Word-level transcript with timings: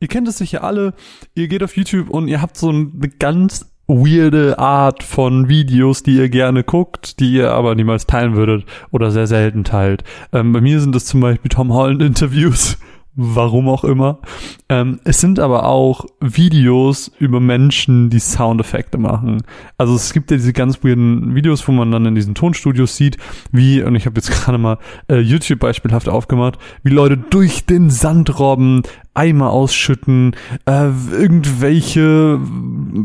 Ihr 0.00 0.06
kennt 0.06 0.28
es 0.28 0.38
sicher 0.38 0.62
alle, 0.62 0.94
ihr 1.34 1.48
geht 1.48 1.64
auf 1.64 1.76
YouTube 1.76 2.08
und 2.08 2.28
ihr 2.28 2.40
habt 2.40 2.56
so 2.56 2.68
eine 2.68 3.08
ganz 3.18 3.68
weirde 3.88 4.56
Art 4.56 5.02
von 5.02 5.48
Videos, 5.48 6.04
die 6.04 6.16
ihr 6.16 6.28
gerne 6.28 6.62
guckt, 6.62 7.18
die 7.18 7.32
ihr 7.32 7.50
aber 7.50 7.74
niemals 7.74 8.06
teilen 8.06 8.36
würdet 8.36 8.64
oder 8.92 9.10
sehr 9.10 9.26
selten 9.26 9.64
teilt. 9.64 10.04
Ähm, 10.32 10.52
bei 10.52 10.60
mir 10.60 10.80
sind 10.80 10.94
das 10.94 11.06
zum 11.06 11.20
Beispiel 11.20 11.48
Tom 11.48 11.72
Holland 11.72 12.00
Interviews 12.02 12.78
warum 13.20 13.68
auch 13.68 13.82
immer. 13.82 14.20
Ähm, 14.68 15.00
es 15.02 15.20
sind 15.20 15.40
aber 15.40 15.64
auch 15.64 16.06
Videos 16.20 17.10
über 17.18 17.40
Menschen, 17.40 18.10
die 18.10 18.20
Soundeffekte 18.20 18.96
machen. 18.96 19.42
Also 19.76 19.96
es 19.96 20.12
gibt 20.12 20.30
ja 20.30 20.36
diese 20.36 20.52
ganz 20.52 20.84
weirden 20.84 21.34
Videos, 21.34 21.66
wo 21.66 21.72
man 21.72 21.90
dann 21.90 22.06
in 22.06 22.14
diesen 22.14 22.36
Tonstudios 22.36 22.96
sieht, 22.96 23.16
wie, 23.50 23.82
und 23.82 23.96
ich 23.96 24.06
habe 24.06 24.16
jetzt 24.16 24.30
gerade 24.44 24.56
mal 24.56 24.78
äh, 25.10 25.18
YouTube 25.18 25.58
beispielhaft 25.58 26.08
aufgemacht, 26.08 26.58
wie 26.84 26.90
Leute 26.90 27.16
durch 27.16 27.66
den 27.66 27.90
Sand 27.90 28.38
robben, 28.38 28.82
Eimer 29.14 29.50
ausschütten, 29.50 30.36
äh, 30.66 30.90
irgendwelche 31.10 32.38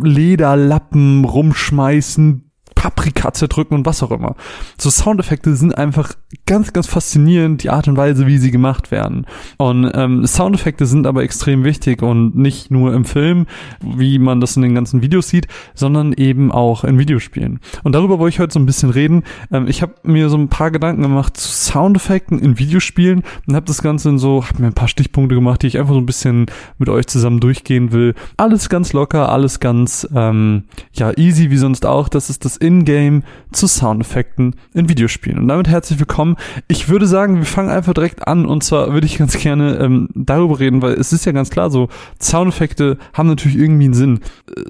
Lederlappen 0.04 1.26
rumschmeißen, 1.26 2.43
Paprika 2.84 3.32
zerdrücken 3.32 3.76
und 3.76 3.86
was 3.86 4.04
auch 4.04 4.12
immer. 4.12 4.36
So 4.78 4.90
Soundeffekte 4.90 5.56
sind 5.56 5.78
einfach 5.78 6.12
ganz, 6.46 6.74
ganz 6.74 6.86
faszinierend, 6.86 7.64
die 7.64 7.70
Art 7.70 7.88
und 7.88 7.96
Weise, 7.96 8.28
wie 8.28 8.38
sie 8.38 8.52
gemacht 8.52 8.92
werden. 8.92 9.26
Und 9.58 9.90
ähm, 9.94 10.28
Soundeffekte 10.28 10.86
sind 10.86 11.08
aber 11.08 11.24
extrem 11.24 11.64
wichtig 11.64 12.02
und 12.02 12.36
nicht 12.36 12.72
nur 12.72 12.94
im 12.94 13.06
Film, 13.06 13.46
wie 13.80 14.20
man 14.20 14.42
das 14.42 14.58
in 14.58 14.64
den 14.64 14.76
ganzen 14.76 15.02
Videos 15.02 15.30
sieht, 15.30 15.48
sondern 15.74 16.12
eben 16.12 16.52
auch 16.52 16.84
in 16.84 17.00
Videospielen. 17.00 17.62
Und 17.84 17.96
darüber 17.96 18.20
wollte 18.20 18.36
ich 18.36 18.40
heute 18.42 18.52
so 18.52 18.60
ein 18.60 18.66
bisschen 18.66 18.90
reden. 18.90 19.24
Ähm, 19.50 19.68
ich 19.70 19.82
habe 19.82 19.94
mir 20.04 20.28
so 20.28 20.36
ein 20.36 20.50
paar 20.50 20.70
Gedanken 20.70 21.04
gemacht 21.04 21.38
zu 21.38 21.48
Soundeffekten 21.48 22.38
in 22.38 22.60
Videospielen 22.60 23.24
und 23.48 23.56
habe 23.56 23.66
das 23.66 23.82
Ganze 23.82 24.10
in 24.10 24.18
so, 24.18 24.44
habe 24.44 24.62
mir 24.62 24.68
ein 24.68 24.74
paar 24.74 24.90
Stichpunkte 24.90 25.36
gemacht, 25.36 25.62
die 25.62 25.68
ich 25.68 25.80
einfach 25.80 25.94
so 25.94 26.00
ein 26.00 26.06
bisschen 26.06 26.48
mit 26.80 26.90
euch 26.90 27.08
zusammen 27.08 27.40
durchgehen 27.40 27.94
will. 27.94 28.14
Alles 28.36 28.68
ganz 28.68 28.92
locker, 28.92 29.30
alles 29.30 29.62
ganz 29.62 30.06
ähm, 30.14 30.66
ja 30.92 31.18
easy 31.18 31.50
wie 31.50 31.58
sonst 31.58 31.86
auch. 31.86 32.10
Das 32.10 32.30
ist 32.30 32.44
das 32.44 32.58
in-game 32.74 33.24
zu 33.52 33.68
Soundeffekten 33.68 34.56
in 34.74 34.90
Videospielen. 34.90 35.40
Und 35.40 35.48
damit 35.48 35.68
herzlich 35.68 36.00
willkommen. 36.00 36.38
Ich 36.68 36.90
würde 36.90 37.06
sagen, 37.06 37.38
wir 37.38 37.46
fangen 37.46 37.70
einfach 37.70 37.94
direkt 37.94 38.28
an 38.28 38.46
und 38.46 38.64
zwar 38.64 38.94
würde 38.94 39.06
ich 39.06 39.18
ganz 39.18 39.38
gerne 39.38 39.78
ähm, 39.78 40.10
darüber 40.16 40.60
reden, 40.60 40.82
weil 40.82 40.94
es 40.94 41.14
ist 41.14 41.26
ja 41.26 41.32
ganz 41.32 41.50
klar 41.50 41.70
so, 41.70 41.90
Soundeffekte 42.22 42.98
haben 43.14 43.28
natürlich 43.28 43.58
irgendwie 43.58 43.86
einen 43.86 43.94
Sinn. 43.94 44.20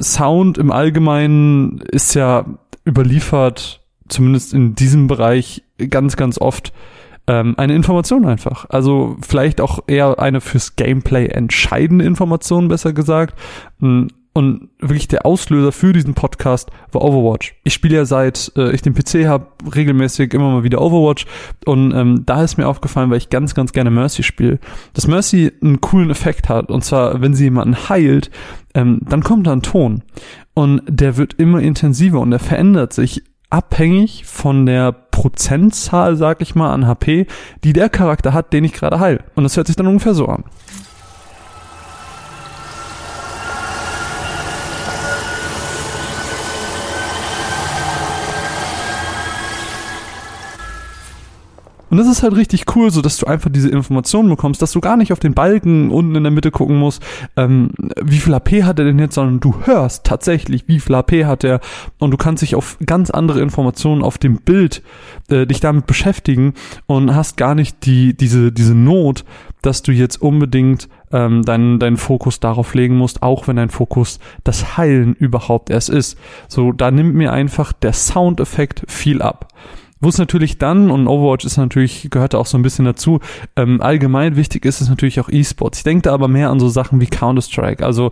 Sound 0.01 0.57
im 0.57 0.71
Allgemeinen 0.71 1.79
ist 1.91 2.13
ja 2.13 2.45
überliefert, 2.85 3.81
zumindest 4.09 4.53
in 4.53 4.75
diesem 4.75 5.07
Bereich, 5.07 5.63
ganz, 5.89 6.17
ganz 6.17 6.37
oft 6.37 6.73
ähm, 7.27 7.55
eine 7.57 7.73
Information 7.73 8.25
einfach. 8.25 8.65
Also 8.69 9.17
vielleicht 9.21 9.61
auch 9.61 9.79
eher 9.87 10.19
eine 10.19 10.41
fürs 10.41 10.75
Gameplay 10.75 11.27
entscheidende 11.27 12.03
Information, 12.05 12.67
besser 12.67 12.91
gesagt. 12.91 13.39
Und 14.35 14.69
wirklich 14.79 15.07
der 15.07 15.27
Auslöser 15.27 15.71
für 15.71 15.93
diesen 15.93 16.15
Podcast 16.15 16.71
war 16.91 17.03
Overwatch. 17.03 17.55
Ich 17.63 17.73
spiele 17.75 17.97
ja 17.97 18.05
seit 18.05 18.51
äh, 18.57 18.71
ich 18.71 18.81
den 18.81 18.95
PC 18.95 19.27
habe 19.27 19.47
regelmäßig 19.75 20.33
immer 20.33 20.49
mal 20.49 20.63
wieder 20.63 20.81
Overwatch 20.81 21.27
und 21.65 21.93
ähm, 21.93 22.23
da 22.25 22.43
ist 22.43 22.57
mir 22.57 22.67
aufgefallen, 22.67 23.11
weil 23.11 23.17
ich 23.17 23.29
ganz 23.29 23.53
ganz 23.53 23.73
gerne 23.73 23.91
Mercy 23.91 24.23
spiele, 24.23 24.59
dass 24.93 25.07
Mercy 25.07 25.51
einen 25.61 25.81
coolen 25.81 26.09
Effekt 26.09 26.49
hat 26.49 26.71
und 26.71 26.83
zwar 26.83 27.21
wenn 27.21 27.35
sie 27.35 27.43
jemanden 27.43 27.89
heilt, 27.89 28.31
ähm, 28.73 29.01
dann 29.07 29.21
kommt 29.21 29.45
da 29.45 29.51
ein 29.53 29.61
Ton 29.61 30.01
und 30.55 30.81
der 30.87 31.17
wird 31.17 31.35
immer 31.35 31.59
intensiver 31.59 32.19
und 32.19 32.31
der 32.31 32.39
verändert 32.39 32.91
sich 32.91 33.21
abhängig 33.51 34.25
von 34.25 34.65
der 34.65 34.91
Prozentzahl, 34.91 36.15
sag 36.15 36.41
ich 36.41 36.55
mal, 36.55 36.73
an 36.73 36.87
HP, 36.87 37.27
die 37.63 37.73
der 37.73 37.89
Charakter 37.89 38.33
hat, 38.33 38.51
den 38.51 38.63
ich 38.63 38.73
gerade 38.73 38.99
heil. 38.99 39.23
Und 39.35 39.43
das 39.43 39.55
hört 39.55 39.67
sich 39.67 39.75
dann 39.75 39.85
ungefähr 39.85 40.15
so 40.15 40.25
an. 40.25 40.43
Und 51.93 51.97
das 51.97 52.07
ist 52.07 52.23
halt 52.23 52.35
richtig 52.35 52.75
cool, 52.75 52.89
so 52.89 53.03
dass 53.03 53.17
du 53.17 53.27
einfach 53.27 53.51
diese 53.51 53.69
Informationen 53.69 54.27
bekommst, 54.27 54.63
dass 54.63 54.71
du 54.71 54.81
gar 54.81 54.97
nicht 54.97 55.13
auf 55.13 55.19
den 55.19 55.35
Balken 55.35 55.91
unten 55.91 56.15
in 56.15 56.23
der 56.23 56.31
Mitte 56.31 56.49
gucken 56.49 56.77
musst, 56.77 57.03
ähm, 57.37 57.69
wie 58.01 58.17
viel 58.17 58.33
AP 58.33 58.63
hat 58.63 58.79
er 58.79 58.85
denn 58.85 58.97
jetzt, 58.97 59.13
sondern 59.13 59.39
du 59.39 59.53
hörst 59.63 60.03
tatsächlich, 60.03 60.67
wie 60.67 60.79
viel 60.79 60.95
AP 60.95 61.23
hat 61.23 61.43
er 61.43 61.59
und 61.99 62.09
du 62.09 62.17
kannst 62.17 62.41
dich 62.41 62.55
auf 62.55 62.79
ganz 62.83 63.11
andere 63.11 63.41
Informationen 63.41 64.01
auf 64.01 64.17
dem 64.17 64.37
Bild 64.37 64.81
äh, 65.29 65.45
dich 65.45 65.59
damit 65.59 65.85
beschäftigen 65.85 66.55
und 66.87 67.13
hast 67.13 67.37
gar 67.37 67.53
nicht 67.53 67.85
die 67.85 68.17
diese 68.17 68.51
diese 68.51 68.73
Not, 68.73 69.23
dass 69.61 69.83
du 69.83 69.91
jetzt 69.91 70.19
unbedingt 70.19 70.89
ähm, 71.11 71.43
deinen 71.43 71.77
deinen 71.77 71.97
Fokus 71.97 72.39
darauf 72.39 72.73
legen 72.73 72.97
musst, 72.97 73.21
auch 73.21 73.47
wenn 73.47 73.57
dein 73.57 73.69
Fokus 73.69 74.17
das 74.43 74.77
Heilen 74.77 75.13
überhaupt 75.13 75.69
erst 75.69 75.89
ist. 75.89 76.17
So, 76.47 76.71
da 76.71 76.89
nimmt 76.89 77.13
mir 77.13 77.31
einfach 77.31 77.71
der 77.71 77.93
Soundeffekt 77.93 78.83
viel 78.87 79.21
ab. 79.21 79.49
Wo 80.03 80.09
es 80.09 80.17
natürlich 80.17 80.57
dann, 80.57 80.91
und 80.91 81.07
Overwatch 81.07 81.45
ist 81.45 81.55
natürlich, 81.55 82.09
gehört 82.11 82.35
auch 82.35 82.45
so 82.45 82.57
ein 82.57 82.61
bisschen 82.61 82.83
dazu, 82.83 83.21
ähm, 83.55 83.79
allgemein 83.79 84.35
wichtig 84.35 84.65
ist 84.65 84.81
es 84.81 84.89
natürlich 84.89 85.21
auch 85.21 85.29
E-Sports. 85.29 85.77
Ich 85.77 85.83
denke 85.85 86.01
da 86.01 86.13
aber 86.13 86.27
mehr 86.27 86.49
an 86.49 86.59
so 86.59 86.67
Sachen 86.67 86.99
wie 86.99 87.07
Counter-Strike. 87.07 87.85
Also 87.85 88.11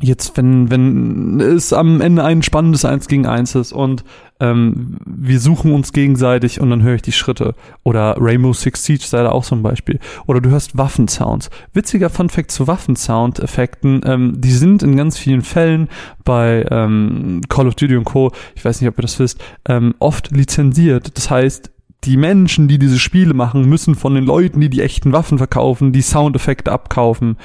jetzt, 0.00 0.36
wenn, 0.36 0.70
wenn 0.70 1.40
es 1.40 1.72
am 1.72 2.00
Ende 2.00 2.24
ein 2.24 2.42
spannendes 2.42 2.84
Eins 2.84 3.08
gegen 3.08 3.26
Eins 3.26 3.54
ist 3.54 3.72
und 3.72 4.04
ähm, 4.40 4.96
wir 5.04 5.38
suchen 5.38 5.72
uns 5.72 5.92
gegenseitig 5.92 6.60
und 6.60 6.70
dann 6.70 6.82
höre 6.82 6.94
ich 6.94 7.02
die 7.02 7.12
Schritte. 7.12 7.54
Oder 7.82 8.16
Rainbow 8.18 8.52
Six 8.52 8.84
Siege 8.84 9.04
sei 9.04 9.22
da 9.22 9.30
auch 9.30 9.44
so 9.44 9.54
ein 9.54 9.62
Beispiel. 9.62 9.98
Oder 10.26 10.40
du 10.40 10.50
hörst 10.50 10.76
Waffensounds. 10.76 11.50
Witziger 11.72 12.10
Funfact 12.10 12.50
zu 12.50 12.66
Waffensound-Effekten, 12.66 14.00
ähm, 14.04 14.40
die 14.40 14.52
sind 14.52 14.82
in 14.82 14.96
ganz 14.96 15.18
vielen 15.18 15.42
Fällen 15.42 15.88
bei 16.24 16.66
ähm, 16.70 17.42
Call 17.48 17.68
of 17.68 17.74
Duty 17.74 17.96
und 17.96 18.04
Co., 18.04 18.32
ich 18.54 18.64
weiß 18.64 18.80
nicht, 18.80 18.88
ob 18.88 18.98
ihr 18.98 19.02
das 19.02 19.18
wisst, 19.18 19.42
ähm, 19.68 19.94
oft 19.98 20.30
lizenziert. 20.30 21.16
Das 21.16 21.30
heißt, 21.30 21.70
die 22.04 22.16
Menschen, 22.16 22.68
die 22.68 22.78
diese 22.78 22.98
Spiele 22.98 23.34
machen, 23.34 23.68
müssen 23.68 23.94
von 23.94 24.14
den 24.14 24.24
Leuten, 24.24 24.60
die 24.60 24.70
die 24.70 24.80
echten 24.80 25.12
Waffen 25.12 25.38
verkaufen, 25.38 25.92
die 25.92 26.02
Soundeffekte 26.02 26.72
abkaufen. 26.72 27.36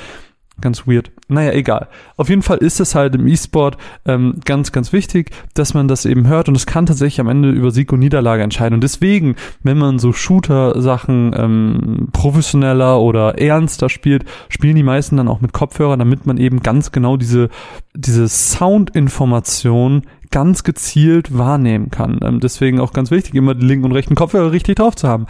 Ganz 0.62 0.88
weird. 0.88 1.12
Naja, 1.28 1.52
egal. 1.52 1.90
Auf 2.16 2.30
jeden 2.30 2.42
Fall 2.42 2.60
ist 2.60 2.80
es 2.80 2.96
halt 2.96 3.14
im 3.14 3.28
E-Sport 3.28 3.78
ähm, 4.06 4.40
ganz, 4.46 4.72
ganz 4.72 4.94
wichtig, 4.94 5.32
dass 5.54 5.74
man 5.74 5.90
das 5.90 6.06
eben 6.06 6.28
hört 6.28 6.48
und 6.48 6.56
es 6.56 6.66
kann 6.66 6.86
tatsächlich 6.86 7.20
am 7.20 7.28
Ende 7.28 7.50
über 7.50 7.72
Sieg 7.72 7.92
und 7.92 8.00
Niederlage 8.00 8.42
entscheiden. 8.42 8.76
Und 8.76 8.82
deswegen, 8.82 9.36
wenn 9.64 9.78
man 9.78 10.00
so 10.00 10.14
Shooter-Sachen 10.14 11.36
ähm, 11.38 12.08
professioneller 12.14 13.02
oder 13.02 13.38
ernster 13.38 13.90
spielt, 13.90 14.24
spielen 14.48 14.78
die 14.78 14.84
meisten 14.84 15.18
dann 15.18 15.28
auch 15.28 15.42
mit 15.42 15.52
Kopfhörern, 15.52 16.00
damit 16.00 16.26
man 16.26 16.38
eben 16.38 16.62
ganz 16.64 16.94
genau 16.94 17.18
diese, 17.18 17.50
diese 17.94 18.30
Soundinformation 18.30 20.04
ganz 20.32 20.64
gezielt 20.64 21.38
wahrnehmen 21.38 21.92
kann. 21.92 22.20
Ähm, 22.24 22.40
deswegen 22.40 22.80
auch 22.80 22.94
ganz 22.94 23.12
wichtig, 23.12 23.36
immer 23.36 23.56
den 23.56 23.68
linken 23.68 23.86
und 23.86 23.92
rechten 23.92 24.16
Kopfhörer 24.16 24.54
richtig 24.54 24.78
drauf 24.78 24.96
zu 24.96 25.10
haben. 25.10 25.26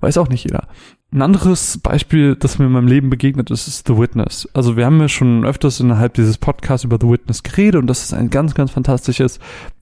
Weiß 0.00 0.18
auch 0.18 0.28
nicht 0.28 0.44
jeder. 0.44 0.68
Ein 1.14 1.22
anderes 1.22 1.78
Beispiel, 1.78 2.34
das 2.34 2.58
mir 2.58 2.66
in 2.66 2.72
meinem 2.72 2.88
Leben 2.88 3.08
begegnet 3.08 3.48
ist, 3.52 3.68
ist 3.68 3.86
The 3.86 3.96
Witness. 3.96 4.48
Also 4.52 4.76
wir 4.76 4.84
haben 4.84 4.98
ja 4.98 5.08
schon 5.08 5.44
öfters 5.44 5.78
innerhalb 5.78 6.14
dieses 6.14 6.38
Podcasts 6.38 6.82
über 6.82 6.98
The 7.00 7.08
Witness 7.08 7.44
geredet 7.44 7.80
und 7.80 7.86
das 7.86 8.02
ist 8.02 8.12
ein 8.12 8.30
ganz, 8.30 8.56
ganz 8.56 8.72
fantastisches 8.72 9.38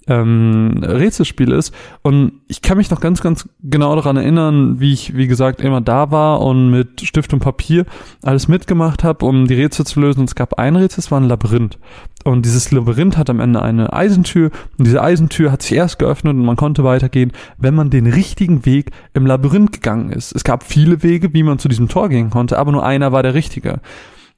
ähm, 0.09 0.81
Rätselspiel 0.83 1.53
ist. 1.53 1.75
Und 2.03 2.33
ich 2.49 2.63
kann 2.63 2.77
mich 2.77 2.91
noch 2.91 3.01
ganz, 3.01 3.23
ganz 3.23 3.49
genau 3.63 3.95
daran 3.95 4.17
erinnern, 4.17 4.81
wie 4.81 4.93
ich, 4.93 5.17
wie 5.17 5.27
gesagt, 5.27 5.61
immer 5.61 5.81
da 5.81 6.11
war 6.11 6.41
und 6.41 6.71
mit 6.71 7.01
Stift 7.03 7.33
und 7.33 7.41
Papier 7.41 7.85
alles 8.23 8.49
mitgemacht 8.49 9.05
habe, 9.05 9.25
um 9.25 9.47
die 9.47 9.55
Rätsel 9.55 9.87
zu 9.87 10.01
lösen. 10.01 10.21
Und 10.21 10.29
es 10.29 10.35
gab 10.35 10.59
ein 10.59 10.77
Rätsel, 10.77 11.01
es 11.01 11.11
war 11.11 11.21
ein 11.21 11.29
Labyrinth. 11.29 11.79
Und 12.25 12.45
dieses 12.45 12.71
Labyrinth 12.71 13.17
hat 13.17 13.31
am 13.31 13.41
Ende 13.41 13.63
eine 13.63 13.93
Eisentür. 13.93 14.51
Und 14.79 14.87
diese 14.87 15.03
Eisentür 15.03 15.51
hat 15.53 15.63
sich 15.63 15.77
erst 15.77 15.99
geöffnet 15.99 16.37
und 16.37 16.45
man 16.45 16.57
konnte 16.57 16.84
weitergehen, 16.84 17.33
wenn 17.59 17.75
man 17.75 17.91
den 17.91 18.07
richtigen 18.07 18.65
Weg 18.65 18.91
im 19.15 19.27
Labyrinth 19.27 19.73
gegangen 19.73 20.11
ist. 20.11 20.34
Es 20.34 20.45
gab 20.45 20.63
viele 20.63 21.03
Wege, 21.03 21.33
wie 21.34 21.43
man 21.43 21.59
zu 21.59 21.69
diesem 21.69 21.89
Tor 21.89 22.09
gehen 22.09 22.31
konnte, 22.31 22.59
aber 22.59 22.73
nur 22.73 22.84
einer 22.84 23.13
war 23.13 23.23
der 23.23 23.34
richtige. 23.34 23.81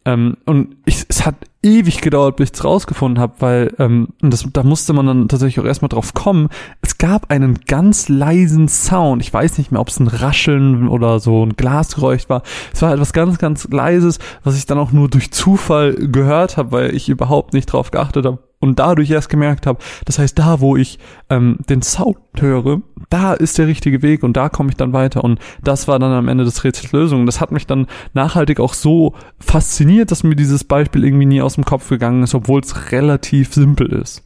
Ähm, 0.05 0.37
und 0.45 0.77
ich, 0.85 1.05
es 1.09 1.25
hat 1.25 1.37
ewig 1.63 2.03
gedauert, 2.03 2.37
bis 2.37 2.51
ich 2.51 2.55
es 2.57 2.65
rausgefunden 2.65 3.21
habe, 3.21 3.35
weil 3.39 3.75
ähm, 3.79 4.09
das, 4.21 4.47
da 4.53 4.63
musste 4.63 4.93
man 4.93 5.07
dann 5.07 5.29
tatsächlich 5.29 5.61
auch 5.61 5.69
erstmal 5.69 5.89
drauf 5.89 6.13
kommen. 6.13 6.49
Es 6.83 6.99
gab 6.99 7.31
einen 7.31 7.61
ganz 7.67 8.09
leisen 8.09 8.69
Sound. 8.69 9.23
Ich 9.23 9.33
weiß 9.33 9.59
nicht 9.59 9.73
mehr, 9.73 9.81
ob 9.81 9.89
es 9.89 9.99
ein 9.99 10.09
Rascheln 10.09 10.89
oder 10.89 11.21
so 11.21 11.45
ein 11.45 11.57
Glasgeräusch 11.57 12.29
war. 12.29 12.43
Es 12.73 12.83
war 12.83 12.93
etwas 12.93 13.13
ganz, 13.13 13.39
ganz 13.39 13.67
leises, 13.71 14.19
was 14.43 14.59
ich 14.59 14.67
dann 14.67 14.79
auch 14.79 14.93
nur 14.93 15.09
durch 15.09 15.33
Zufall 15.33 15.95
gehört 15.95 16.59
habe, 16.59 16.73
weil 16.73 16.95
ich 16.95 17.09
überhaupt 17.09 17.55
nicht 17.55 17.67
drauf 17.67 17.91
geachtet 17.91 18.27
habe 18.27 18.39
und 18.65 18.79
dadurch 18.79 19.11
erst 19.11 19.29
gemerkt 19.29 19.67
habe, 19.67 19.79
das 20.05 20.19
heißt, 20.19 20.39
da 20.39 20.61
wo 20.61 20.77
ich 20.77 20.99
ähm, 21.31 21.59
den 21.69 21.83
Sound 21.83 22.19
höre, 22.39 22.81
da 23.11 23.35
ist 23.35 23.59
der 23.59 23.67
richtige 23.67 24.03
Weg 24.03 24.23
und 24.23 24.37
da 24.37 24.49
komme 24.49 24.71
ich 24.71 24.77
dann 24.77 24.93
weiter 24.93 25.23
und 25.23 25.39
das 25.63 25.87
war 25.87 25.99
dann 25.99 26.13
am 26.13 26.29
Ende 26.29 26.45
des 26.45 26.65
Rätsels 26.65 26.93
Lösung. 26.93 27.27
Das 27.27 27.41
hat 27.41 27.53
mich 27.53 27.67
dann 27.67 27.87
nachhaltig 28.13 28.59
auch 28.61 28.75
so 28.75 29.15
fasziniert, 29.39 30.11
dass 30.11 30.25
mir 30.25 30.35
dieses 30.35 30.65
Beispiel 30.65 31.05
irgendwie 31.05 31.27
nie 31.27 31.43
aus 31.43 31.55
dem 31.55 31.65
Kopf 31.65 31.89
gegangen 31.89 32.23
ist, 32.23 32.35
obwohl 32.35 32.61
es 32.61 32.91
relativ 32.93 33.55
simpel 33.55 33.93
ist. 33.93 34.25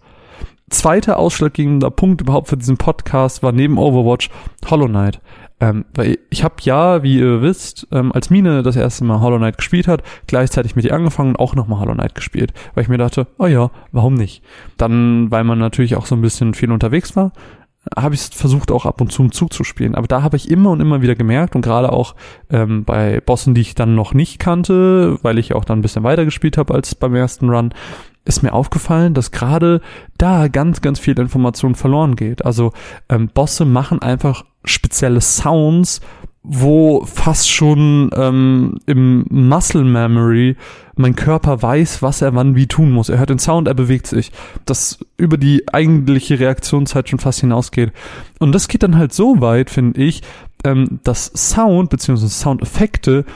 Zweiter 0.71 1.19
ausschlaggebender 1.19 1.91
Punkt 1.91 2.21
überhaupt 2.21 2.49
für 2.49 2.57
diesen 2.57 2.77
Podcast 2.77 3.43
war 3.43 3.53
neben 3.53 3.79
Overwatch 3.79 4.29
Hollow 4.69 4.87
Knight. 4.87 5.21
Ähm, 5.61 5.85
weil 5.95 6.19
ich 6.31 6.45
habe 6.45 6.55
ja, 6.61 7.03
wie 7.03 7.19
ihr 7.19 7.43
wisst, 7.43 7.89
ähm, 7.91 8.13
als 8.13 8.31
Mine 8.31 8.63
das 8.63 8.77
erste 8.77 9.05
Mal 9.05 9.21
Hollow 9.21 9.39
Knight 9.39 9.59
gespielt 9.59 9.89
hat, 9.89 10.03
gleichzeitig 10.27 10.77
mit 10.77 10.85
ihr 10.85 10.95
angefangen 10.95 11.31
und 11.31 11.41
auch 11.41 11.57
nochmal 11.57 11.81
Hollow 11.81 11.95
Knight 11.95 12.15
gespielt, 12.15 12.53
weil 12.75 12.83
ich 12.83 12.89
mir 12.89 12.99
dachte, 12.99 13.27
oh 13.39 13.47
ja, 13.47 13.71
warum 13.91 14.15
nicht? 14.15 14.43
Dann, 14.77 15.31
weil 15.31 15.43
man 15.43 15.59
natürlich 15.59 15.97
auch 15.97 16.07
so 16.07 16.15
ein 16.15 16.23
bisschen 16.23 16.55
viel 16.55 16.71
unterwegs 16.71 17.17
war, 17.17 17.33
habe 17.97 18.15
ich 18.15 18.23
versucht 18.23 18.71
auch 18.71 18.87
ab 18.87 19.01
und 19.01 19.13
zu 19.13 19.23
im 19.23 19.33
Zug 19.33 19.53
zu 19.53 19.65
spielen. 19.65 19.95
Aber 19.95 20.07
da 20.07 20.23
habe 20.23 20.37
ich 20.37 20.51
immer 20.51 20.71
und 20.71 20.81
immer 20.81 21.03
wieder 21.03 21.15
gemerkt 21.15 21.55
und 21.55 21.63
gerade 21.63 21.93
auch 21.93 22.15
ähm, 22.51 22.85
bei 22.85 23.21
Bossen, 23.21 23.55
die 23.55 23.61
ich 23.61 23.75
dann 23.75 23.95
noch 23.95 24.15
nicht 24.15 24.39
kannte, 24.39 25.19
weil 25.23 25.39
ich 25.39 25.55
auch 25.55 25.65
dann 25.65 25.79
ein 25.79 25.83
bisschen 25.83 26.03
weiter 26.03 26.25
gespielt 26.25 26.59
habe 26.59 26.75
als 26.75 26.95
beim 26.95 27.15
ersten 27.15 27.51
Run, 27.51 27.73
ist 28.25 28.43
mir 28.43 28.53
aufgefallen, 28.53 29.15
dass 29.15 29.31
gerade 29.31 29.81
da 30.19 30.49
ganz, 30.49 30.81
ganz 30.83 30.99
viel 30.99 31.19
Information 31.19 31.75
verloren 31.75 32.15
geht. 32.15 32.45
Also 32.45 32.73
ähm, 33.09 33.29
Bosse 33.29 33.65
machen 33.65 34.03
einfach 34.03 34.45
spezielle 34.65 35.21
Sounds, 35.21 36.01
wo 36.51 37.05
fast 37.05 37.51
schon 37.51 38.11
ähm, 38.17 38.79
im 38.87 39.27
Muscle 39.29 39.85
Memory 39.85 40.57
mein 40.97 41.15
Körper 41.15 41.61
weiß, 41.61 42.01
was 42.01 42.23
er 42.23 42.35
wann 42.35 42.57
wie 42.57 42.67
tun 42.67 42.91
muss. 42.91 43.11
Er 43.11 43.19
hört 43.19 43.29
den 43.29 43.39
Sound, 43.39 43.69
er 43.69 43.75
bewegt 43.75 44.07
sich. 44.07 44.33
Das 44.65 44.99
über 45.19 45.37
die 45.37 45.63
eigentliche 45.71 46.41
Reaktionszeit 46.41 47.11
schon 47.11 47.19
fast 47.19 47.41
hinausgeht. 47.41 47.93
Und 48.39 48.53
das 48.53 48.69
geht 48.69 48.83
dann 48.83 48.97
halt 48.97 49.13
so 49.13 49.43
weit, 49.43 49.69
finde 49.69 50.03
ich, 50.03 50.23
ähm, 50.65 51.01
dass 51.05 51.27
Sound 51.27 51.91
bzw. 51.91 52.27
Soundeffekte 52.29 53.27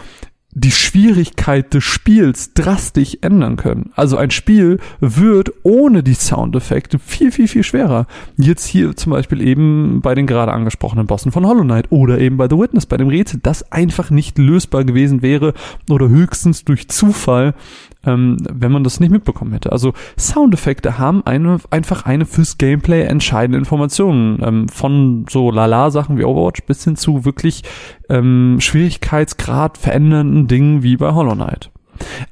die 0.54 0.70
Schwierigkeit 0.70 1.72
des 1.72 1.82
Spiels 1.82 2.52
drastisch 2.52 3.16
ändern 3.22 3.56
können. 3.56 3.90
Also 3.96 4.18
ein 4.18 4.30
Spiel 4.30 4.78
wird 5.00 5.50
ohne 5.62 6.02
die 6.02 6.14
Soundeffekte 6.14 6.98
viel, 6.98 7.32
viel, 7.32 7.48
viel 7.48 7.62
schwerer. 7.62 8.06
Jetzt 8.36 8.66
hier 8.66 8.94
zum 8.94 9.12
Beispiel 9.12 9.40
eben 9.40 10.00
bei 10.02 10.14
den 10.14 10.26
gerade 10.26 10.52
angesprochenen 10.52 11.06
Bossen 11.06 11.32
von 11.32 11.46
Hollow 11.46 11.62
Knight 11.62 11.90
oder 11.90 12.18
eben 12.18 12.36
bei 12.36 12.48
The 12.50 12.58
Witness, 12.58 12.84
bei 12.84 12.98
dem 12.98 13.08
Rätsel, 13.08 13.40
das 13.42 13.72
einfach 13.72 14.10
nicht 14.10 14.36
lösbar 14.36 14.84
gewesen 14.84 15.22
wäre 15.22 15.54
oder 15.88 16.10
höchstens 16.10 16.64
durch 16.64 16.88
Zufall 16.88 17.54
ähm, 18.04 18.36
wenn 18.50 18.72
man 18.72 18.84
das 18.84 19.00
nicht 19.00 19.10
mitbekommen 19.10 19.52
hätte. 19.52 19.72
Also 19.72 19.92
Soundeffekte 20.18 20.98
haben 20.98 21.24
eine, 21.26 21.58
einfach 21.70 22.04
eine 22.04 22.26
fürs 22.26 22.58
Gameplay 22.58 23.02
entscheidende 23.02 23.58
Informationen. 23.58 24.40
Ähm, 24.42 24.68
von 24.68 25.26
so 25.28 25.50
Lala-Sachen 25.50 26.18
wie 26.18 26.24
Overwatch 26.24 26.62
bis 26.64 26.84
hin 26.84 26.96
zu 26.96 27.24
wirklich 27.24 27.62
ähm, 28.08 28.56
Schwierigkeitsgrad 28.60 29.78
verändernden 29.78 30.46
Dingen 30.48 30.82
wie 30.82 30.96
bei 30.96 31.12
Hollow 31.12 31.34
Knight. 31.34 31.70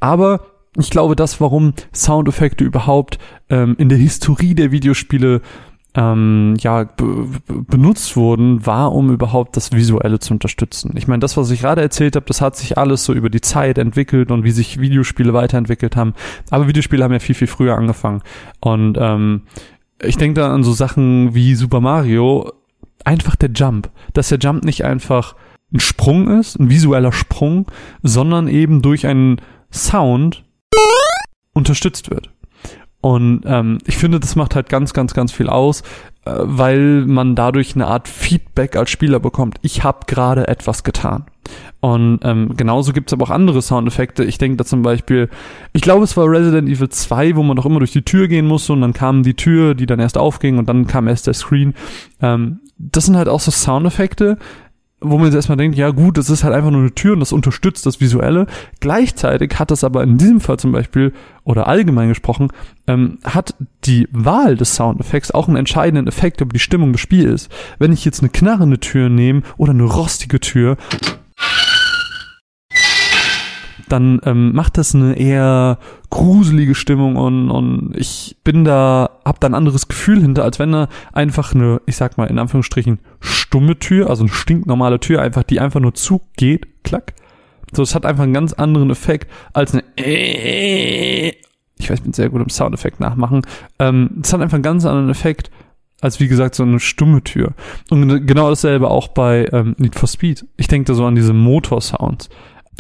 Aber 0.01 0.41
ich 0.77 0.91
glaube, 0.91 1.17
das, 1.17 1.41
warum 1.41 1.75
Soundeffekte 1.93 2.65
überhaupt 2.65 3.19
ähm, 3.49 3.75
in 3.79 3.89
der 3.89 3.99
Historie 3.99 4.55
der 4.55 4.71
Videospiele 4.71 5.43
ähm, 5.95 6.55
ja 6.61 6.87
benutzt 7.47 8.17
wurden, 8.17 8.65
war, 8.65 8.93
um 8.93 9.13
überhaupt 9.13 9.57
das 9.57 9.73
Visuelle 9.73 10.19
zu 10.21 10.35
unterstützen. 10.35 10.93
Ich 10.97 11.09
meine, 11.09 11.21
das, 11.21 11.37
was 11.37 11.51
ich 11.51 11.61
gerade 11.61 11.81
erzählt 11.81 12.17
habe, 12.17 12.27
das 12.27 12.41
hat 12.41 12.57
sich 12.57 12.79
alles 12.79 13.05
so 13.05 13.13
über 13.13 13.31
die 13.31 13.41
Zeit 13.41 13.79
entwickelt 13.79 14.31
und 14.31 14.45
wie 14.45 14.53
sich 14.53 14.81
Videospiele 14.81 15.33
weiterentwickelt 15.33 15.97
haben. 15.97 16.15
Aber 16.51 16.69
Videospiele 16.69 17.03
haben 17.03 17.13
ja 17.13 17.19
viel, 17.19 17.35
viel 17.35 17.49
früher 17.49 17.77
angefangen. 17.77 18.23
Und 18.61 18.97
ähm, 19.01 19.43
ich 20.03 20.17
denke 20.17 20.41
da 20.41 20.55
an 20.55 20.63
so 20.63 20.73
Sachen 20.73 21.35
wie 21.35 21.55
Super 21.55 21.81
Mario, 21.81 22.53
einfach 23.05 23.37
der 23.37 23.51
Jump. 23.51 23.91
Dass 24.13 24.29
der 24.29 24.39
Jump 24.39 24.65
nicht 24.65 24.85
einfach 24.85 25.35
ein 25.73 25.81
Sprung 25.81 26.39
ist, 26.39 26.59
ein 26.59 26.71
visueller 26.71 27.13
Sprung, 27.13 27.67
sondern 28.03 28.49
eben 28.49 28.83
durch 28.83 29.07
einen 29.07 29.41
Sound 29.73 30.45
unterstützt 31.53 32.11
wird. 32.11 32.31
Und 33.01 33.43
ähm, 33.47 33.79
ich 33.87 33.97
finde, 33.97 34.21
das 34.21 34.37
macht 34.37 34.55
halt 34.55 34.69
ganz, 34.69 34.93
ganz, 34.93 35.15
ganz 35.15 35.33
viel 35.33 35.49
aus, 35.49 35.81
äh, 36.25 36.33
weil 36.35 37.07
man 37.07 37.35
dadurch 37.35 37.75
eine 37.75 37.87
Art 37.87 38.09
Feedback 38.09 38.77
als 38.77 38.91
Spieler 38.91 39.21
bekommt. 39.21 39.59
Ich 39.63 39.85
habe 39.85 40.01
gerade 40.07 40.49
etwas 40.49 40.85
getan. 40.85 41.25
Und 41.81 42.21
ähm, 42.25 42.57
genauso 42.57 42.93
gibt's 42.93 43.13
aber 43.13 43.25
auch 43.25 43.31
andere 43.31 43.63
Soundeffekte. 43.63 44.23
Ich 44.25 44.37
denke 44.37 44.59
da 44.59 44.65
zum 44.65 44.83
Beispiel, 44.83 45.31
ich 45.73 45.81
glaube, 45.81 46.05
es 46.05 46.17
war 46.17 46.31
Resident 46.31 46.69
Evil 46.69 46.91
2, 46.91 47.37
wo 47.37 47.43
man 47.43 47.57
doch 47.57 47.65
immer 47.65 47.79
durch 47.79 47.93
die 47.93 48.03
Tür 48.03 48.29
gehen 48.29 48.47
musste 48.47 48.75
und 48.75 48.83
dann 48.83 48.93
kam 48.93 49.23
die 49.23 49.35
Tür, 49.35 49.75
die 49.75 49.87
dann 49.87 49.99
erst 49.99 50.19
aufging 50.19 50.59
und 50.59 50.69
dann 50.69 50.87
kam 50.87 51.09
erst 51.09 51.27
der 51.27 51.35
Screen. 51.35 51.75
Ähm, 52.21 52.61
das 52.77 53.07
sind 53.07 53.17
halt 53.17 53.29
auch 53.29 53.41
so 53.41 53.51
Soundeffekte, 53.51 54.37
wo 55.01 55.17
man 55.17 55.27
jetzt 55.27 55.35
erstmal 55.35 55.57
denkt, 55.57 55.79
ja 55.79 55.91
gut, 55.91 56.19
das 56.19 56.29
ist 56.29 56.45
halt 56.45 56.55
einfach 56.55 56.71
nur 56.71 56.81
eine 56.81 56.95
Tür 56.95 57.15
und 57.15 57.21
das 57.21 57.33
unterstützt 57.33 57.87
das 57.87 58.01
Visuelle. 58.01 58.47
Gleichzeitig 58.81 59.59
hat 59.59 59.71
das 59.71 59.83
aber 59.83 60.03
in 60.03 60.19
diesem 60.19 60.41
Fall 60.41 60.59
zum 60.59 60.73
Beispiel, 60.73 61.13
oder 61.45 61.67
allgemein 61.67 62.11
gesprochen, 62.11 62.49
ähm, 62.87 63.19
hat 63.25 63.55
die 63.85 64.09
Wahl 64.13 64.57
des 64.57 64.75
Soundeffekts 64.75 65.31
auch 65.31 65.49
einen 65.49 65.57
entscheidenden 65.57 66.07
Effekt 66.07 66.41
über 66.41 66.53
die 66.53 66.59
Stimmung 66.59 66.93
des 66.93 67.01
Spiels. 67.01 67.49
Wenn 67.79 67.93
ich 67.93 68.05
jetzt 68.05 68.21
eine 68.21 68.29
knarrende 68.29 68.79
Tür 68.79 69.09
nehme 69.09 69.43
oder 69.57 69.73
eine 69.73 69.85
rostige 69.85 70.39
Tür, 70.39 70.77
dann 73.93 74.21
ähm, 74.25 74.55
macht 74.55 74.79
das 74.79 74.95
eine 74.95 75.17
eher 75.17 75.79
gruselige 76.11 76.75
Stimmung 76.75 77.17
und, 77.17 77.51
und 77.51 77.93
ich 77.97 78.37
bin 78.45 78.65
da, 78.65 79.11
hab 79.25 79.41
da 79.41 79.49
ein 79.49 79.55
anderes 79.55 79.89
Gefühl 79.89 80.21
hinter, 80.21 80.45
als 80.45 80.59
wenn 80.59 80.73
da 80.73 80.89
einfach 81.13 81.55
eine, 81.55 81.81
ich 81.87 81.97
sag 81.97 82.19
mal 82.19 82.27
in 82.27 82.39
Anführungsstrichen, 82.39 82.99
stumme 83.21 83.79
Tür, 83.79 84.11
also 84.11 84.25
eine 84.25 84.33
stinknormale 84.33 85.01
Tür, 85.01 85.23
einfach, 85.23 85.43
die 85.43 85.61
einfach 85.61 85.81
nur 85.81 85.95
zugeht, 85.95 86.67
klack. 86.83 87.15
So, 87.73 87.83
es 87.83 87.95
hat 87.95 88.05
einfach 88.05 88.25
einen 88.25 88.35
ganz 88.35 88.53
anderen 88.53 88.91
Effekt 88.91 89.31
als 89.53 89.75
eine 89.75 89.85
ich 91.81 91.89
weiß, 91.89 91.99
ich 91.99 92.03
bin 92.03 92.13
sehr 92.13 92.29
gut 92.29 92.43
im 92.43 92.51
Soundeffekt 92.51 93.01
nachmachen. 93.01 93.43
Ähm, 93.79 94.21
es 94.23 94.33
hat 94.33 94.41
einfach 94.41 94.57
einen 94.57 94.63
ganz 94.63 94.85
anderen 94.85 95.09
Effekt 95.09 95.51
als 96.01 96.21
wie 96.21 96.29
gesagt 96.29 96.55
so 96.55 96.63
eine 96.63 96.81
stumme 96.81 97.23
Tür. 97.23 97.53
Und 97.91 98.27
genau 98.27 98.49
dasselbe 98.49 98.91
auch 98.91 99.09
bei 99.09 99.49
ähm, 99.53 99.75
Need 99.79 99.95
for 99.97 100.09
Speed. 100.09 100.47
Ich 100.57 100.69
denke 100.69 100.87
da 100.87 100.95
so 100.95 101.05
an 101.05 101.15
diese 101.15 101.33
Motorsounds. 101.33 102.31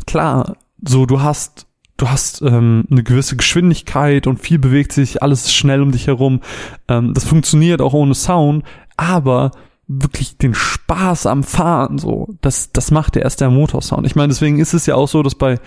Klar, 0.06 0.56
so 0.86 1.06
du 1.06 1.20
hast 1.20 1.66
du 1.96 2.08
hast 2.08 2.40
ähm, 2.42 2.86
eine 2.90 3.02
gewisse 3.02 3.36
Geschwindigkeit 3.36 4.26
und 4.26 4.40
viel 4.40 4.58
bewegt 4.58 4.92
sich, 4.92 5.22
alles 5.22 5.44
ist 5.44 5.54
schnell 5.54 5.82
um 5.82 5.92
dich 5.92 6.06
herum. 6.06 6.40
Ähm, 6.88 7.12
das 7.12 7.24
funktioniert 7.24 7.82
auch 7.82 7.92
ohne 7.92 8.14
Sound, 8.14 8.64
aber 8.96 9.50
wirklich 9.86 10.38
den 10.38 10.54
Spaß 10.54 11.26
am 11.26 11.42
Fahren 11.42 11.98
so, 11.98 12.28
das 12.40 12.72
das 12.72 12.90
macht 12.90 13.16
ja 13.16 13.22
erst 13.22 13.40
der 13.40 13.50
Motorsound. 13.50 14.06
Ich 14.06 14.16
meine, 14.16 14.28
deswegen 14.28 14.58
ist 14.58 14.72
es 14.72 14.86
ja 14.86 14.94
auch 14.94 15.08
so, 15.08 15.22
dass 15.22 15.34
bei 15.34 15.58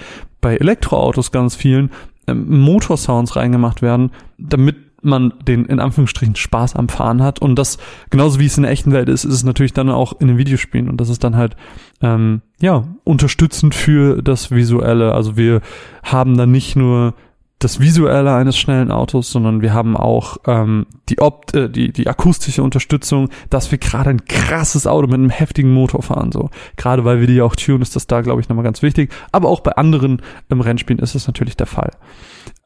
bei 0.41 0.57
Elektroautos 0.57 1.31
ganz 1.31 1.55
vielen 1.55 1.91
ähm, 2.27 2.61
Motorsounds 2.61 3.35
reingemacht 3.35 3.81
werden, 3.81 4.11
damit 4.37 4.77
man 5.05 5.33
den 5.47 5.65
in 5.65 5.79
Anführungsstrichen 5.79 6.35
Spaß 6.35 6.75
am 6.75 6.89
Fahren 6.89 7.21
hat 7.21 7.39
und 7.39 7.55
das 7.55 7.77
genauso 8.09 8.39
wie 8.39 8.45
es 8.45 8.57
in 8.57 8.63
der 8.63 8.71
echten 8.71 8.91
Welt 8.91 9.09
ist, 9.09 9.23
ist 9.23 9.33
es 9.33 9.43
natürlich 9.43 9.73
dann 9.73 9.89
auch 9.89 10.19
in 10.19 10.27
den 10.27 10.37
Videospielen 10.37 10.89
und 10.89 10.97
das 10.99 11.09
ist 11.09 11.23
dann 11.23 11.35
halt 11.35 11.55
ähm, 12.01 12.41
ja 12.59 12.87
unterstützend 13.03 13.75
für 13.75 14.21
das 14.21 14.51
Visuelle. 14.51 15.13
Also 15.13 15.37
wir 15.37 15.61
haben 16.03 16.37
dann 16.37 16.51
nicht 16.51 16.75
nur 16.75 17.13
das 17.59 17.79
Visuelle 17.79 18.33
eines 18.33 18.57
schnellen 18.57 18.91
Autos, 18.91 19.31
sondern 19.31 19.61
wir 19.61 19.73
haben 19.73 19.95
auch 19.95 20.37
ähm, 20.47 20.85
die, 21.09 21.19
Opt 21.19 21.53
äh, 21.53 21.69
die 21.69 21.93
die 21.93 22.07
akustische 22.07 22.61
Unterstützung, 22.61 23.29
dass 23.49 23.71
wir 23.71 23.77
gerade 23.77 24.09
ein 24.09 24.25
krasses 24.25 24.85
Auto 24.85 25.07
mit 25.07 25.15
einem 25.15 25.29
heftigen 25.29 25.73
Motor 25.73 26.03
fahren. 26.03 26.31
So 26.31 26.49
gerade 26.75 27.05
weil 27.05 27.19
wir 27.19 27.27
die 27.27 27.41
auch 27.41 27.55
tunen, 27.55 27.81
ist 27.81 27.95
das 27.95 28.07
da 28.07 28.21
glaube 28.21 28.41
ich 28.41 28.49
nochmal 28.49 28.65
ganz 28.65 28.81
wichtig. 28.81 29.11
Aber 29.31 29.49
auch 29.49 29.61
bei 29.61 29.71
anderen 29.73 30.21
ähm, 30.49 30.61
Rennspielen 30.61 31.01
ist 31.01 31.15
es 31.15 31.27
natürlich 31.27 31.55
der 31.55 31.67
Fall 31.67 31.91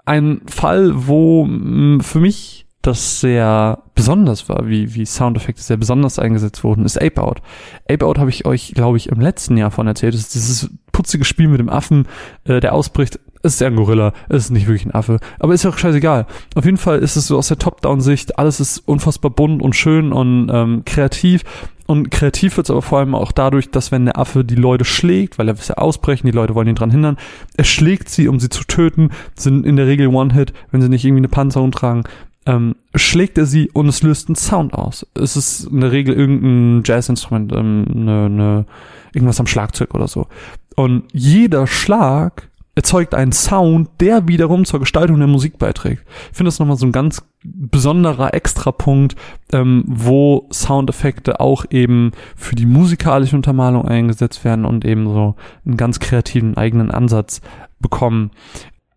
ein 0.07 0.41
Fall, 0.47 0.91
wo 1.07 1.45
mh, 1.45 1.97
mm, 1.97 2.01
für 2.01 2.19
mich 2.19 2.65
das 2.81 3.19
sehr 3.19 3.83
besonders 3.95 4.47
war, 4.47 4.67
wie, 4.67 4.95
wie 4.95 5.05
Soundeffekte 5.05 5.61
sehr 5.61 5.75
besonders 5.75 6.19
eingesetzt 6.19 6.63
wurden, 6.63 6.85
ist 6.85 7.01
Ape 7.01 7.21
Out. 7.21 7.41
Ape 7.89 8.05
Out 8.05 8.17
habe 8.17 8.29
ich 8.29 8.45
euch, 8.45 8.71
glaube 8.73 8.95
ich, 8.95 9.09
im 9.09 9.19
letzten 9.19 9.57
Jahr 9.57 9.71
von 9.71 9.87
erzählt. 9.87 10.13
Das 10.13 10.21
ist 10.21 10.35
dieses 10.35 10.69
putzige 10.93 11.25
Spiel 11.25 11.49
mit 11.49 11.59
dem 11.59 11.69
Affen, 11.69 12.07
äh, 12.45 12.61
der 12.61 12.73
ausbricht. 12.73 13.19
Es 13.43 13.55
ist 13.55 13.61
ja 13.61 13.67
ein 13.67 13.75
Gorilla, 13.75 14.13
es 14.29 14.45
ist 14.45 14.49
nicht 14.51 14.67
wirklich 14.67 14.85
ein 14.85 14.95
Affe. 14.95 15.19
Aber 15.39 15.53
ist 15.53 15.63
ja 15.63 15.69
auch 15.69 15.77
scheißegal. 15.77 16.25
Auf 16.55 16.65
jeden 16.65 16.77
Fall 16.77 16.99
ist 16.99 17.17
es 17.17 17.27
so 17.27 17.37
aus 17.37 17.49
der 17.49 17.59
Top-Down-Sicht, 17.59 18.39
alles 18.39 18.59
ist 18.59 18.79
unfassbar 18.79 19.31
bunt 19.31 19.61
und 19.61 19.75
schön 19.75 20.13
und 20.13 20.49
ähm, 20.51 20.83
kreativ. 20.85 21.43
Und 21.87 22.11
kreativ 22.11 22.57
wird's 22.57 22.69
aber 22.69 22.81
vor 22.81 22.99
allem 22.99 23.15
auch 23.15 23.31
dadurch, 23.31 23.71
dass 23.71 23.91
wenn 23.91 24.05
der 24.05 24.19
Affe 24.19 24.43
die 24.43 24.55
Leute 24.55 24.83
schlägt, 24.85 25.39
weil 25.39 25.47
er 25.47 25.57
will 25.57 25.63
ja 25.67 25.75
ausbrechen, 25.75 26.27
die 26.27 26.33
Leute 26.33 26.53
wollen 26.53 26.67
ihn 26.67 26.75
dran 26.75 26.91
hindern, 26.91 27.17
er 27.55 27.63
schlägt 27.63 28.09
sie, 28.09 28.27
um 28.27 28.39
sie 28.39 28.49
zu 28.49 28.65
töten, 28.65 29.09
sind 29.35 29.65
in 29.65 29.77
der 29.77 29.87
Regel 29.87 30.07
One-Hit, 30.07 30.53
wenn 30.71 30.81
sie 30.81 30.89
nicht 30.89 31.05
irgendwie 31.05 31.21
eine 31.21 31.29
Panzerung 31.29 31.71
tragen, 31.71 32.03
ähm, 32.45 32.75
schlägt 32.93 33.37
er 33.37 33.45
sie 33.45 33.69
und 33.71 33.87
es 33.87 34.03
löst 34.03 34.27
einen 34.27 34.35
Sound 34.35 34.73
aus. 34.73 35.07
Es 35.13 35.37
ist 35.37 35.65
in 35.65 35.79
der 35.79 35.93
Regel 35.93 36.13
irgendein 36.13 36.83
Jazzinstrument, 36.85 37.53
ähm, 37.53 37.83
ne, 37.83 38.29
ne, 38.29 38.65
irgendwas 39.13 39.39
am 39.39 39.47
Schlagzeug 39.47 39.93
oder 39.93 40.07
so. 40.07 40.27
Und 40.75 41.05
jeder 41.11 41.67
Schlag 41.67 42.46
erzeugt 42.77 43.15
einen 43.15 43.31
Sound, 43.31 43.89
der 43.99 44.27
wiederum 44.27 44.63
zur 44.63 44.79
Gestaltung 44.79 45.17
der 45.17 45.27
Musik 45.27 45.57
beiträgt. 45.57 46.03
Ich 46.29 46.37
finde 46.37 46.49
das 46.49 46.59
nochmal 46.59 46.77
so 46.77 46.85
ein 46.85 46.91
ganz 46.91 47.23
besonderer 47.43 48.35
Extrapunkt, 48.35 49.15
ähm, 49.51 49.83
wo 49.87 50.47
Soundeffekte 50.53 51.39
auch 51.39 51.65
eben 51.71 52.11
für 52.35 52.55
die 52.55 52.67
musikalische 52.67 53.35
Untermalung 53.35 53.87
eingesetzt 53.87 54.45
werden 54.45 54.63
und 54.63 54.85
eben 54.85 55.07
so 55.07 55.35
einen 55.65 55.75
ganz 55.75 55.99
kreativen 55.99 56.55
eigenen 56.55 56.91
Ansatz 56.91 57.41
bekommen. 57.79 58.29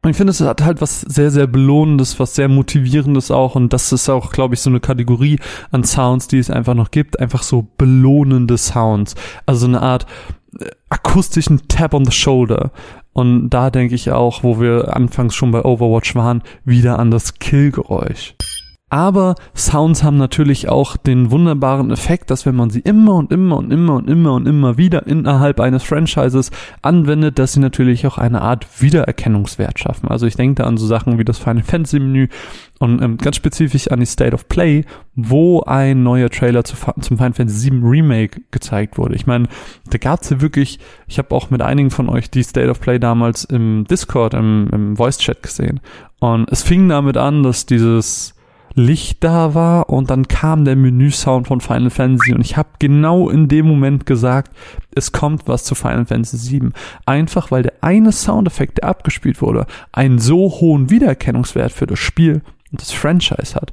Ich 0.07 0.17
finde, 0.17 0.33
es 0.33 0.41
hat 0.41 0.63
halt 0.63 0.83
was 0.83 1.01
sehr, 1.01 1.31
sehr 1.31 1.47
Belohnendes, 1.47 2.19
was 2.19 2.35
sehr 2.35 2.49
Motivierendes 2.49 3.31
auch. 3.31 3.55
Und 3.55 3.73
das 3.73 3.93
ist 3.93 4.09
auch, 4.09 4.33
glaube 4.33 4.55
ich, 4.55 4.61
so 4.61 4.71
eine 4.71 4.81
Kategorie 4.81 5.39
an 5.73 5.85
Sounds, 5.85 6.27
die 6.27 6.39
es 6.39 6.51
einfach 6.51 6.73
noch 6.75 6.91
gibt. 6.91 7.21
Einfach 7.21 7.43
so 7.43 7.67
belohnende 7.77 8.57
Sounds. 8.57 9.15
Also 9.45 9.67
eine 9.67 9.83
Art 9.83 10.07
akustischen 10.89 11.69
Tap 11.69 11.95
on 11.95 12.05
the 12.05 12.13
Shoulder. 12.13 12.71
Und 13.13 13.51
da 13.51 13.71
denke 13.71 13.95
ich 13.95 14.11
auch, 14.11 14.43
wo 14.43 14.61
wir 14.61 14.97
anfangs 14.97 15.35
schon 15.35 15.51
bei 15.51 15.65
Overwatch 15.65 16.15
waren, 16.15 16.43
wieder 16.65 16.99
an 16.99 17.11
das 17.11 17.39
Killgeräusch. 17.39 18.35
Aber 18.91 19.37
Sounds 19.57 20.03
haben 20.03 20.17
natürlich 20.17 20.69
auch 20.69 20.97
den 20.97 21.31
wunderbaren 21.31 21.93
Effekt, 21.93 22.31
dass 22.31 22.45
wenn 22.45 22.57
man 22.57 22.71
sie 22.71 22.81
immer 22.81 23.15
und 23.15 23.33
immer 23.33 23.57
und 23.57 23.73
immer 23.73 23.95
und 23.95 24.11
immer 24.11 24.35
und 24.35 24.49
immer 24.49 24.79
wieder 24.79 25.07
innerhalb 25.07 25.61
eines 25.61 25.85
Franchises 25.85 26.51
anwendet, 26.83 27.39
dass 27.39 27.53
sie 27.53 27.61
natürlich 27.61 28.05
auch 28.09 28.19
eine 28.19 28.43
Art 28.43 28.67
Wiedererkennungswert 28.83 29.79
schaffen. 29.79 30.09
Also 30.09 30.27
ich 30.27 30.35
denke 30.35 30.63
da 30.63 30.65
an 30.69 30.77
so 30.77 30.89
Sachen 30.89 31.19
wie 31.19 31.25
das 31.25 31.39
Final 31.39 31.63
Fantasy 31.63 32.01
Menü 32.01 32.27
und 32.81 33.01
ähm, 33.01 33.17
ganz 33.17 33.37
spezifisch 33.37 33.89
an 33.89 34.01
die 34.01 34.07
State 34.07 34.35
of 34.35 34.49
Play, 34.49 34.85
wo 35.15 35.61
ein 35.61 36.03
neuer 36.03 36.29
Trailer 36.29 36.65
zu, 36.65 36.75
zum 37.01 37.17
Final 37.17 37.35
Fantasy 37.35 37.71
VII 37.71 37.81
Remake 37.85 38.41
gezeigt 38.51 38.99
wurde. 38.99 39.15
Ich 39.15 39.27
meine, 39.27 39.47
da 39.89 39.99
gab's 39.99 40.31
ja 40.31 40.41
wirklich, 40.41 40.81
ich 41.07 41.19
habe 41.19 41.33
auch 41.33 41.51
mit 41.51 41.63
einigen 41.63 41.91
von 41.91 42.09
euch 42.09 42.29
die 42.29 42.43
State 42.43 42.71
of 42.71 42.81
Play 42.81 42.99
damals 42.99 43.45
im 43.45 43.85
Discord, 43.85 44.35
im, 44.35 44.69
im 44.73 44.97
Voice 44.97 45.19
Chat 45.19 45.45
gesehen. 45.45 45.79
Und 46.19 46.51
es 46.51 46.63
fing 46.63 46.89
damit 46.89 47.17
an, 47.17 47.45
dass 47.45 47.67
dieses 47.67 48.35
Licht 48.75 49.25
da 49.25 49.55
war 49.55 49.91
und 49.91 50.11
dann 50.11 50.29
kam 50.29 50.65
der 50.65 50.77
Menüsound 50.77 51.49
von 51.49 51.61
Final 51.61 51.91
Fantasy 51.91 52.33
und 52.33 52.41
ich 52.41 52.57
habe 52.57 52.69
genau 52.79 53.29
in 53.29 53.49
dem 53.49 53.67
Moment 53.67 54.07
gesagt, 54.07 54.55
es 54.95 55.13
kommt 55.13 55.49
was 55.49 55.65
zu 55.65 55.75
Final 55.75 56.07
Fantasy 56.07 56.61
VII. 56.61 56.71
Einfach 57.07 57.51
weil 57.51 57.63
der 57.63 57.75
eine 57.81 58.13
Soundeffekt, 58.13 58.79
der 58.79 58.89
abgespielt 58.89 59.43
wurde, 59.43 59.67
einen 59.93 60.19
so 60.19 60.51
hohen 60.61 60.91
Wiedererkennungswert 60.91 61.73
für 61.73 61.87
das 61.87 61.99
Spiel 61.99 62.43
und 62.71 62.81
das 62.81 62.93
Franchise 62.93 63.55
hat, 63.55 63.73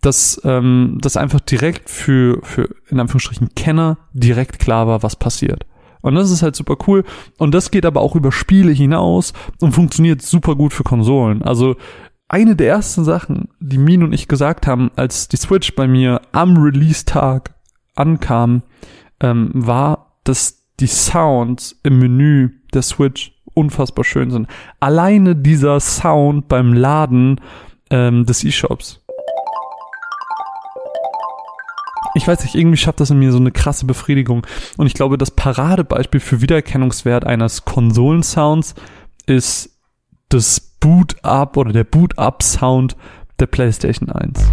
dass 0.00 0.40
ähm, 0.44 0.98
das 1.00 1.16
einfach 1.16 1.40
direkt 1.40 1.88
für, 1.88 2.40
für 2.42 2.68
in 2.88 3.00
Anführungsstrichen 3.00 3.54
Kenner 3.54 3.98
direkt 4.12 4.58
klar 4.58 4.86
war, 4.86 5.02
was 5.02 5.16
passiert. 5.16 5.64
Und 6.02 6.14
das 6.14 6.30
ist 6.30 6.42
halt 6.42 6.54
super 6.54 6.76
cool. 6.86 7.04
Und 7.38 7.52
das 7.52 7.72
geht 7.72 7.84
aber 7.84 8.00
auch 8.00 8.14
über 8.14 8.30
Spiele 8.30 8.70
hinaus 8.70 9.32
und 9.60 9.72
funktioniert 9.72 10.22
super 10.22 10.54
gut 10.54 10.72
für 10.72 10.84
Konsolen. 10.84 11.42
Also 11.42 11.74
eine 12.28 12.56
der 12.56 12.68
ersten 12.68 13.04
Sachen, 13.04 13.48
die 13.60 13.78
Min 13.78 14.02
und 14.02 14.12
ich 14.12 14.28
gesagt 14.28 14.66
haben, 14.66 14.90
als 14.96 15.28
die 15.28 15.36
Switch 15.36 15.74
bei 15.74 15.86
mir 15.86 16.20
am 16.32 16.56
Release-Tag 16.56 17.54
ankam, 17.94 18.62
ähm, 19.20 19.50
war, 19.54 20.18
dass 20.24 20.64
die 20.80 20.88
Sounds 20.88 21.78
im 21.82 21.98
Menü 21.98 22.50
der 22.74 22.82
Switch 22.82 23.32
unfassbar 23.54 24.04
schön 24.04 24.30
sind. 24.30 24.48
Alleine 24.80 25.34
dieser 25.34 25.80
Sound 25.80 26.48
beim 26.48 26.74
Laden 26.74 27.40
ähm, 27.90 28.26
des 28.26 28.44
E-Shops. 28.44 29.02
Ich 32.14 32.26
weiß 32.26 32.42
nicht, 32.44 32.54
irgendwie 32.54 32.78
schafft 32.78 33.00
das 33.00 33.10
in 33.10 33.18
mir 33.18 33.30
so 33.30 33.38
eine 33.38 33.52
krasse 33.52 33.86
Befriedigung. 33.86 34.46
Und 34.76 34.86
ich 34.86 34.94
glaube, 34.94 35.18
das 35.18 35.30
Paradebeispiel 35.30 36.20
für 36.20 36.40
Wiedererkennungswert 36.40 37.24
eines 37.24 37.64
Konsolensounds 37.64 38.74
ist 39.26 39.78
das 40.28 40.65
Boot-Up 40.80 41.56
oder 41.56 41.72
der 41.72 41.84
Boot-Up-Sound 41.84 42.96
der 43.38 43.46
PlayStation 43.46 44.10
1. 44.10 44.50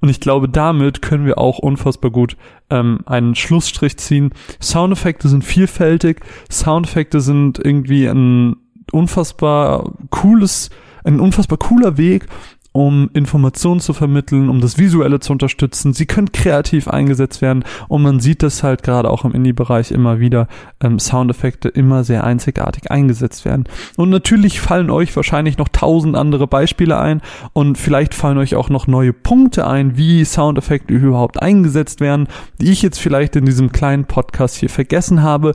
Und 0.00 0.08
ich 0.08 0.20
glaube, 0.20 0.48
damit 0.48 1.02
können 1.02 1.26
wir 1.26 1.38
auch 1.38 1.58
unfassbar 1.58 2.10
gut 2.10 2.36
ähm, 2.70 3.00
einen 3.04 3.34
Schlussstrich 3.34 3.98
ziehen. 3.98 4.30
Soundeffekte 4.60 5.28
sind 5.28 5.44
vielfältig. 5.44 6.22
Soundeffekte 6.50 7.20
sind 7.20 7.58
irgendwie 7.58 8.06
ein 8.06 8.56
unfassbar 8.92 9.92
cooles, 10.10 10.70
ein 11.04 11.20
unfassbar 11.20 11.58
cooler 11.58 11.98
Weg, 11.98 12.26
um 12.72 13.10
Informationen 13.14 13.80
zu 13.80 13.92
vermitteln, 13.92 14.48
um 14.48 14.60
das 14.60 14.78
Visuelle 14.78 15.20
zu 15.20 15.32
unterstützen. 15.32 15.92
Sie 15.92 16.06
können 16.06 16.32
kreativ 16.32 16.88
eingesetzt 16.88 17.42
werden 17.42 17.64
und 17.88 18.02
man 18.02 18.20
sieht 18.20 18.42
das 18.42 18.62
halt 18.62 18.82
gerade 18.82 19.10
auch 19.10 19.24
im 19.24 19.32
Indie-Bereich 19.32 19.90
immer 19.90 20.20
wieder, 20.20 20.46
ähm, 20.80 20.98
Soundeffekte 20.98 21.68
immer 21.68 22.04
sehr 22.04 22.24
einzigartig 22.24 22.90
eingesetzt 22.90 23.44
werden. 23.44 23.64
Und 23.96 24.10
natürlich 24.10 24.60
fallen 24.60 24.90
euch 24.90 25.14
wahrscheinlich 25.16 25.58
noch 25.58 25.68
tausend 25.68 26.16
andere 26.16 26.46
Beispiele 26.46 26.98
ein 26.98 27.20
und 27.52 27.76
vielleicht 27.76 28.14
fallen 28.14 28.38
euch 28.38 28.54
auch 28.54 28.68
noch 28.68 28.86
neue 28.86 29.12
Punkte 29.12 29.66
ein, 29.66 29.96
wie 29.96 30.24
Soundeffekte 30.24 30.94
überhaupt 30.94 31.42
eingesetzt 31.42 32.00
werden, 32.00 32.28
die 32.60 32.70
ich 32.70 32.82
jetzt 32.82 33.00
vielleicht 33.00 33.34
in 33.36 33.46
diesem 33.46 33.72
kleinen 33.72 34.04
Podcast 34.04 34.56
hier 34.56 34.70
vergessen 34.70 35.22
habe. 35.22 35.54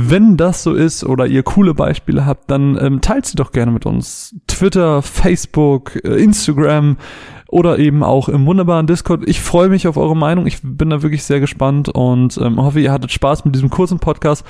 Wenn 0.00 0.36
das 0.36 0.62
so 0.62 0.74
ist 0.74 1.02
oder 1.02 1.26
ihr 1.26 1.42
coole 1.42 1.74
Beispiele 1.74 2.24
habt, 2.24 2.48
dann 2.52 2.78
ähm, 2.80 3.00
teilt 3.00 3.26
sie 3.26 3.34
doch 3.34 3.50
gerne 3.50 3.72
mit 3.72 3.84
uns. 3.84 4.32
Twitter, 4.46 5.02
Facebook, 5.02 5.96
äh, 6.04 6.22
Instagram 6.22 6.98
oder 7.48 7.80
eben 7.80 8.04
auch 8.04 8.28
im 8.28 8.46
wunderbaren 8.46 8.86
Discord. 8.86 9.26
Ich 9.26 9.40
freue 9.40 9.68
mich 9.68 9.88
auf 9.88 9.96
eure 9.96 10.16
Meinung. 10.16 10.46
Ich 10.46 10.60
bin 10.62 10.90
da 10.90 11.02
wirklich 11.02 11.24
sehr 11.24 11.40
gespannt 11.40 11.88
und 11.88 12.38
ähm, 12.38 12.62
hoffe, 12.62 12.78
ihr 12.78 12.92
hattet 12.92 13.10
Spaß 13.10 13.44
mit 13.44 13.56
diesem 13.56 13.70
kurzen 13.70 13.98
Podcast. 13.98 14.46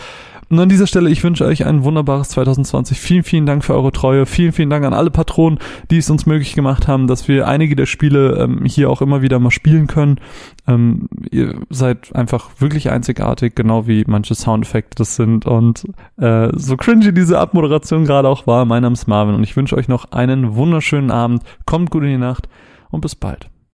Und 0.50 0.58
an 0.58 0.68
dieser 0.68 0.86
Stelle, 0.86 1.10
ich 1.10 1.22
wünsche 1.22 1.44
euch 1.44 1.66
ein 1.66 1.84
wunderbares 1.84 2.30
2020. 2.30 2.98
Vielen, 2.98 3.22
vielen 3.22 3.44
Dank 3.46 3.64
für 3.64 3.74
eure 3.74 3.92
Treue. 3.92 4.24
Vielen, 4.24 4.52
vielen 4.52 4.70
Dank 4.70 4.84
an 4.84 4.94
alle 4.94 5.10
Patronen, 5.10 5.58
die 5.90 5.98
es 5.98 6.08
uns 6.08 6.24
möglich 6.24 6.54
gemacht 6.54 6.88
haben, 6.88 7.06
dass 7.06 7.28
wir 7.28 7.46
einige 7.46 7.76
der 7.76 7.86
Spiele 7.86 8.38
ähm, 8.38 8.64
hier 8.64 8.88
auch 8.88 9.02
immer 9.02 9.20
wieder 9.20 9.38
mal 9.38 9.50
spielen 9.50 9.86
können. 9.86 10.18
Ähm, 10.66 11.08
ihr 11.30 11.60
seid 11.68 12.14
einfach 12.14 12.50
wirklich 12.58 12.90
einzigartig, 12.90 13.54
genau 13.54 13.86
wie 13.86 14.04
manche 14.06 14.34
Soundeffekte 14.34 14.96
das 14.96 15.16
sind. 15.16 15.44
Und 15.44 15.84
äh, 16.16 16.48
so 16.54 16.76
cringy 16.76 17.12
diese 17.12 17.38
Abmoderation 17.38 18.04
gerade 18.04 18.28
auch 18.28 18.46
war, 18.46 18.64
mein 18.64 18.82
Name 18.82 18.94
ist 18.94 19.06
Marvin 19.06 19.34
und 19.34 19.42
ich 19.42 19.56
wünsche 19.56 19.76
euch 19.76 19.88
noch 19.88 20.12
einen 20.12 20.54
wunderschönen 20.54 21.10
Abend. 21.10 21.42
Kommt 21.66 21.90
gut 21.90 22.04
in 22.04 22.08
die 22.08 22.16
Nacht 22.16 22.48
und 22.90 23.02
bis 23.02 23.14
bald. 23.14 23.50